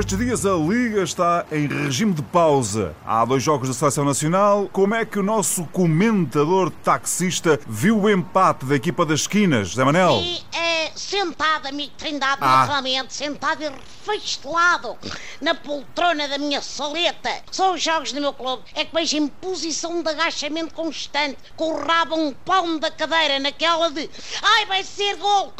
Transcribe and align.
estes 0.00 0.16
dias 0.18 0.46
a 0.46 0.54
Liga 0.54 1.02
está 1.02 1.44
em 1.52 1.66
regime 1.66 2.14
de 2.14 2.22
pausa. 2.22 2.94
Há 3.04 3.22
dois 3.24 3.42
jogos 3.42 3.68
da 3.68 3.74
Seleção 3.74 4.02
Nacional. 4.04 4.66
Como 4.72 4.94
é 4.94 5.04
que 5.04 5.18
o 5.18 5.22
nosso 5.22 5.64
comentador 5.64 6.70
taxista 6.82 7.60
viu 7.68 8.00
o 8.00 8.08
empate 8.08 8.64
da 8.64 8.76
equipa 8.76 9.04
das 9.04 9.20
esquinas, 9.20 9.74
Zé 9.74 9.84
Manel? 9.84 10.20
E 10.22 10.42
é 10.56 10.90
sentado, 10.96 11.66
amigo 11.68 11.92
Trindade, 11.98 12.38
Ah. 12.40 12.60
naturalmente, 12.60 13.12
sentado 13.12 13.62
e 13.62 13.68
refastelado 13.68 14.96
na 15.40 15.54
poltrona 15.54 16.26
da 16.28 16.38
minha 16.38 16.62
saleta. 16.62 17.30
São 17.50 17.74
os 17.74 17.82
jogos 17.82 18.12
do 18.12 18.20
meu 18.22 18.32
clube. 18.32 18.62
É 18.74 18.84
que 18.86 18.94
vejo 18.94 19.18
em 19.18 19.28
posição 19.28 20.02
de 20.02 20.08
agachamento 20.08 20.72
constante, 20.72 21.36
com 21.56 21.74
o 21.74 21.84
rabo 21.84 22.16
um 22.16 22.32
palmo 22.32 22.78
da 22.80 22.90
cadeira, 22.90 23.38
naquela 23.38 23.90
de 23.90 24.08
ai, 24.42 24.64
vai 24.66 24.82
ser 24.82 25.16
gol! 25.16 25.52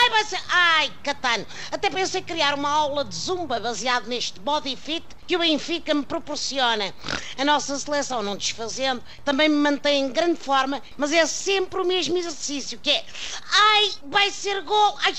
Ai, 0.00 0.10
vai 0.10 0.24
ser. 0.24 0.40
Ai, 0.48 0.92
Catano! 1.02 1.44
Até 1.72 1.90
pensei 1.90 2.22
criar 2.22 2.54
uma 2.54 2.70
aula 2.70 3.04
de 3.04 3.16
zumba 3.16 3.58
baseado 3.58 4.06
neste 4.06 4.38
body 4.38 4.76
fit 4.76 5.04
que 5.26 5.34
o 5.34 5.40
Benfica 5.40 5.92
me 5.92 6.04
proporciona. 6.04 6.94
A 7.36 7.44
nossa 7.44 7.76
seleção, 7.76 8.22
não 8.22 8.36
desfazendo, 8.36 9.02
também 9.24 9.48
me 9.48 9.56
mantém 9.56 10.04
em 10.04 10.12
grande 10.12 10.38
forma, 10.38 10.80
mas 10.96 11.12
é 11.12 11.26
sempre 11.26 11.80
o 11.80 11.84
mesmo 11.84 12.16
exercício, 12.16 12.78
que 12.78 12.90
é 12.90 13.04
ai, 13.52 13.90
vai 14.04 14.30
ser 14.30 14.62
gol, 14.62 14.96
ai, 15.04 15.14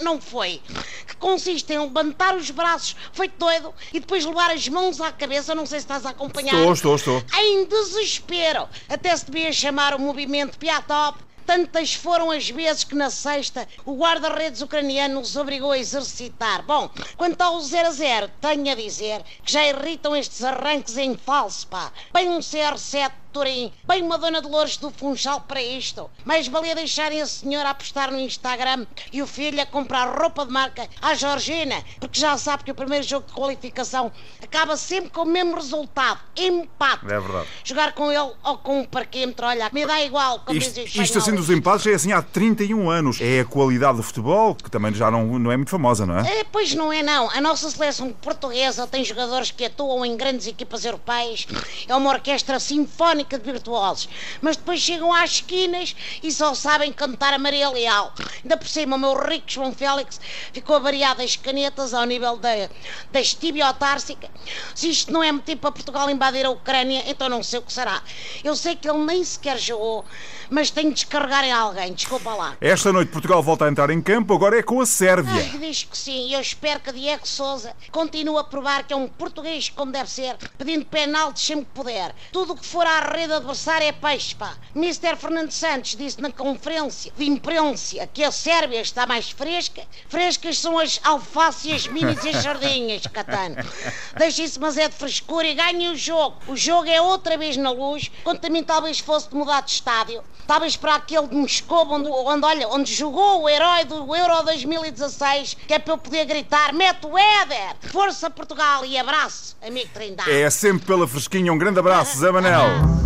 não 0.00 0.18
foi. 0.18 0.62
Que 1.06 1.16
consiste 1.16 1.70
em 1.72 1.78
levantar 1.78 2.34
os 2.34 2.50
braços, 2.50 2.96
feito 3.12 3.36
doido, 3.38 3.74
e 3.92 4.00
depois 4.00 4.24
levar 4.24 4.50
as 4.50 4.66
mãos 4.66 4.98
à 5.00 5.12
cabeça, 5.12 5.54
não 5.54 5.66
sei 5.66 5.78
se 5.78 5.84
estás 5.84 6.06
a 6.06 6.10
acompanhar. 6.10 6.54
Estou, 6.54 6.96
estou, 6.96 7.18
estou. 7.18 7.38
Em 7.38 7.66
desespero. 7.66 8.66
Até 8.88 9.14
se 9.14 9.26
devia 9.26 9.52
chamar 9.52 9.94
o 9.94 9.98
movimento 9.98 10.58
Piatop. 10.58 11.18
Tantas 11.46 11.94
foram 11.94 12.30
as 12.30 12.48
vezes 12.48 12.84
que 12.84 12.94
na 12.94 13.10
sexta 13.10 13.68
o 13.84 13.96
guarda-redes 13.96 14.62
ucraniano 14.62 15.20
nos 15.20 15.36
obrigou 15.36 15.72
a 15.72 15.78
exercitar. 15.78 16.62
Bom, 16.62 16.90
quanto 17.16 17.40
ao 17.40 17.60
0 17.60 17.88
a 17.88 17.90
0, 17.90 18.30
tenho 18.40 18.70
a 18.70 18.74
dizer 18.74 19.22
que 19.44 19.52
já 19.52 19.66
irritam 19.66 20.14
estes 20.14 20.42
arranques 20.42 20.96
em 20.96 21.16
falso, 21.16 21.66
pá. 21.66 21.92
Bem 22.12 22.28
um 22.28 22.38
CR7 22.38 23.21
Turim, 23.32 23.72
bem 23.88 24.02
uma 24.02 24.18
Dona 24.18 24.42
Dolores 24.42 24.76
do 24.76 24.90
Funchal 24.90 25.40
para 25.40 25.62
isto. 25.62 26.10
Mais 26.22 26.46
valia 26.46 26.74
deixarem 26.74 27.22
a 27.22 27.26
senhora 27.26 27.70
a 27.70 27.74
postar 27.74 28.12
no 28.12 28.20
Instagram 28.20 28.86
e 29.10 29.22
o 29.22 29.26
filho 29.26 29.58
a 29.60 29.64
comprar 29.64 30.20
roupa 30.20 30.44
de 30.44 30.52
marca 30.52 30.86
à 31.00 31.14
Georgina, 31.14 31.82
porque 31.98 32.20
já 32.20 32.36
sabe 32.36 32.62
que 32.62 32.70
o 32.70 32.74
primeiro 32.74 33.06
jogo 33.06 33.26
de 33.26 33.32
qualificação 33.32 34.12
acaba 34.42 34.76
sempre 34.76 35.10
com 35.10 35.22
o 35.22 35.24
mesmo 35.24 35.54
resultado: 35.54 36.20
empate. 36.36 37.06
É 37.06 37.18
verdade. 37.18 37.48
Jogar 37.64 37.92
com 37.94 38.12
ele 38.12 38.32
ou 38.44 38.58
com 38.58 38.80
um 38.80 38.84
parquímetro, 38.84 39.46
olha, 39.46 39.70
me 39.72 39.86
dá 39.86 40.02
igual. 40.02 40.40
Como 40.40 40.58
Isto, 40.58 40.84
dizem 40.84 41.02
isto 41.02 41.18
assim 41.18 41.34
dos 41.34 41.48
empates 41.48 41.86
é 41.86 41.94
assim 41.94 42.12
há 42.12 42.20
31 42.20 42.90
anos. 42.90 43.18
É 43.18 43.40
a 43.40 43.44
qualidade 43.46 43.96
do 43.96 44.02
futebol, 44.02 44.54
que 44.54 44.70
também 44.70 44.92
já 44.92 45.10
não, 45.10 45.38
não 45.38 45.50
é 45.50 45.56
muito 45.56 45.70
famosa, 45.70 46.04
não 46.04 46.18
é? 46.18 46.40
É, 46.40 46.44
pois 46.44 46.74
não 46.74 46.92
é 46.92 47.02
não. 47.02 47.30
A 47.30 47.40
nossa 47.40 47.70
seleção 47.70 48.12
portuguesa 48.12 48.86
tem 48.86 49.02
jogadores 49.02 49.50
que 49.50 49.64
atuam 49.64 50.04
em 50.04 50.18
grandes 50.18 50.46
equipas 50.46 50.84
europeias. 50.84 51.46
É 51.88 51.96
uma 51.96 52.10
orquestra 52.10 52.60
sinfónica 52.60 53.21
de 53.24 53.38
virtuosos. 53.38 54.08
Mas 54.40 54.56
depois 54.56 54.80
chegam 54.80 55.12
às 55.12 55.32
esquinas 55.32 55.94
e 56.22 56.30
só 56.30 56.54
sabem 56.54 56.92
cantar 56.92 57.32
a 57.34 57.38
Maria 57.38 57.70
Leal. 57.70 58.12
Ainda 58.42 58.56
por 58.56 58.68
cima, 58.68 58.96
o 58.96 58.98
meu 58.98 59.14
rico 59.14 59.46
João 59.48 59.72
Félix 59.72 60.20
ficou 60.52 60.76
avariado 60.76 61.22
as 61.22 61.36
canetas 61.36 61.94
ao 61.94 62.04
nível 62.04 62.36
da, 62.36 62.68
da 63.10 63.20
estibiotársica. 63.20 64.28
Se 64.74 64.90
isto 64.90 65.12
não 65.12 65.22
é 65.22 65.30
motivo 65.32 65.60
para 65.60 65.72
Portugal 65.72 66.10
invadir 66.10 66.46
a 66.46 66.50
Ucrânia, 66.50 67.02
então 67.06 67.28
não 67.28 67.42
sei 67.42 67.58
o 67.58 67.62
que 67.62 67.72
será. 67.72 68.02
Eu 68.42 68.54
sei 68.56 68.76
que 68.76 68.88
ele 68.88 68.98
nem 68.98 69.22
sequer 69.24 69.58
jogou, 69.58 70.04
mas 70.50 70.70
tenho 70.70 70.90
de 70.90 70.96
descarregar 70.96 71.44
em 71.44 71.52
alguém. 71.52 71.92
Desculpa 71.92 72.34
lá. 72.34 72.56
Esta 72.60 72.92
noite 72.92 73.10
Portugal 73.10 73.42
volta 73.42 73.64
a 73.64 73.68
entrar 73.68 73.90
em 73.90 74.00
campo, 74.00 74.34
agora 74.34 74.58
é 74.58 74.62
com 74.62 74.80
a 74.80 74.86
Sérvia. 74.86 75.32
Ai, 75.32 75.58
diz 75.58 75.84
que 75.84 75.96
sim, 75.96 76.28
e 76.28 76.34
eu 76.34 76.40
espero 76.40 76.80
que 76.80 76.92
Diego 76.92 77.26
Souza 77.26 77.74
continue 77.90 78.38
a 78.38 78.44
provar 78.44 78.84
que 78.84 78.92
é 78.92 78.96
um 78.96 79.08
português 79.08 79.68
como 79.68 79.92
deve 79.92 80.10
ser, 80.10 80.36
pedindo 80.58 80.84
penaltis 80.84 81.44
sempre 81.44 81.64
que 81.64 81.70
puder. 81.72 82.14
Tudo 82.32 82.52
o 82.52 82.56
que 82.56 82.66
for 82.66 82.86
à 82.86 83.00
rede 83.12 83.32
adversária 83.32 83.86
é 83.86 83.92
peixe, 83.92 84.34
pá. 84.34 84.54
Mr. 84.74 85.16
Fernando 85.16 85.50
Santos 85.50 85.96
disse 85.96 86.20
na 86.20 86.30
conferência 86.30 87.12
de 87.16 87.24
imprensa 87.24 88.06
que 88.06 88.24
a 88.24 88.30
Sérvia 88.30 88.80
está 88.80 89.06
mais 89.06 89.30
fresca. 89.30 89.82
Frescas 90.08 90.58
são 90.58 90.78
as 90.78 91.00
alfaces, 91.04 91.72
as 91.72 91.86
minis 91.86 92.24
e 92.24 92.30
as 92.30 92.42
sardinhas, 92.42 93.06
Catano. 93.06 93.56
Deixem-se, 94.16 94.58
mas 94.58 94.76
é 94.76 94.88
de 94.88 94.94
frescura 94.94 95.46
e 95.46 95.54
ganhem 95.54 95.90
o 95.90 95.96
jogo. 95.96 96.36
O 96.48 96.56
jogo 96.56 96.88
é 96.88 97.00
outra 97.00 97.36
vez 97.36 97.56
na 97.56 97.70
luz, 97.70 98.10
quanto 98.24 98.46
a 98.46 98.50
mim 98.50 98.62
talvez 98.62 98.98
fosse 98.98 99.28
de 99.28 99.36
mudar 99.36 99.62
de 99.62 99.70
estádio. 99.70 100.22
Talvez 100.46 100.76
para 100.76 100.96
aquele 100.96 101.28
de 101.28 101.34
Moscou, 101.36 101.86
onde, 101.88 102.08
onde, 102.08 102.44
olha, 102.44 102.68
onde 102.68 102.92
jogou 102.92 103.42
o 103.42 103.48
herói 103.48 103.84
do 103.84 104.14
Euro 104.14 104.42
2016, 104.44 105.56
que 105.66 105.74
é 105.74 105.78
para 105.78 105.94
eu 105.94 105.98
poder 105.98 106.24
gritar: 106.24 106.72
mete 106.72 107.06
o 107.06 107.16
Éder! 107.16 107.76
Força 107.90 108.28
Portugal 108.28 108.84
e 108.84 108.98
abraço, 108.98 109.56
amigo 109.64 109.88
Trindade. 109.94 110.30
É 110.30 110.50
sempre 110.50 110.86
pela 110.86 111.06
fresquinha. 111.06 111.52
Um 111.52 111.58
grande 111.58 111.78
abraço, 111.78 112.18
Zé 112.18 112.30
Manel. 112.30 112.66